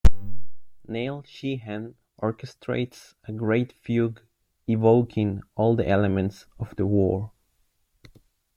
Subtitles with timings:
[0.87, 4.19] Neil Sheehan orchestrates a great fugue
[4.67, 7.33] evoking all the elements of the war.